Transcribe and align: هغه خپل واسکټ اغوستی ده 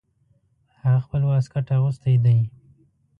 هغه 0.81 0.99
خپل 1.05 1.21
واسکټ 1.29 1.67
اغوستی 1.77 2.15
ده 2.23 2.35